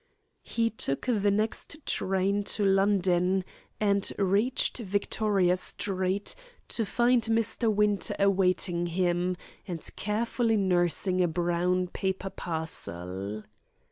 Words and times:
He 0.41 0.71
took 0.71 1.05
the 1.05 1.29
next 1.29 1.85
train 1.85 2.43
to 2.45 2.63
London, 2.65 3.43
and 3.79 4.11
reached 4.17 4.79
Victoria 4.79 5.55
Street, 5.57 6.33
to 6.69 6.87
find 6.87 7.21
Mr. 7.25 7.71
Winter 7.71 8.15
awaiting 8.17 8.87
him, 8.87 9.37
and 9.67 9.87
carefully 9.95 10.57
nursing 10.57 11.21
a 11.21 11.27
brown 11.27 11.85
paper 11.87 12.31
parcel. 12.31 13.43